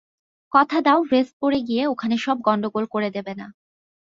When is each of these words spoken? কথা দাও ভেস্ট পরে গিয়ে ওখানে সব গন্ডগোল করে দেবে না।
কথা 0.53 0.77
দাও 0.81 0.99
ভেস্ট 1.11 1.33
পরে 1.41 1.59
গিয়ে 1.67 1.83
ওখানে 1.87 2.15
সব 2.17 2.37
গন্ডগোল 2.41 2.85
করে 2.85 3.09
দেবে 3.09 3.33
না। 3.35 3.47